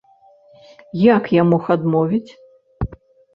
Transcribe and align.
Як 1.01 1.25
я 1.39 1.43
мог 1.51 1.69
адмовіць? 1.75 2.31